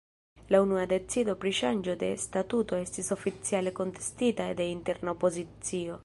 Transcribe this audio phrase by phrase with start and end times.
[0.53, 5.99] La unua decido pri ŝanĝo de statuto estis oficiale kontestita de interna opozicio.